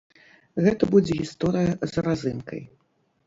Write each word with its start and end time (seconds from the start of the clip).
Гэта 0.67 0.83
будзе 0.95 1.13
гісторыя 1.19 1.71
з 1.91 2.05
разынкай. 2.07 2.61